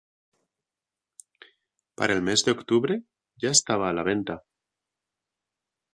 Para 2.01 2.15
el 2.15 2.23
mes 2.23 2.43
de 2.43 2.53
octubre 2.53 3.03
ya 3.35 3.51
estaba 3.51 3.87
a 3.89 3.93
la 3.93 4.01
venta. 4.01 4.43